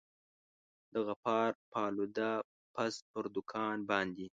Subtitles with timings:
[0.91, 2.31] د غفار پالوده
[2.73, 4.27] پز پر دوکان باندي.